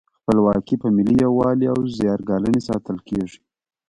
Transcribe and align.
خپلواکي 0.19 0.75
په 0.81 0.87
ملي 0.97 1.15
یووالي 1.25 1.65
او 1.73 1.79
زیار 1.97 2.19
ګالنې 2.29 2.61
ساتل 2.69 2.97
کیږي. 3.07 3.39